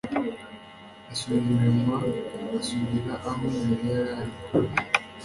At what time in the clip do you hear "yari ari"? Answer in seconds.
3.93-4.33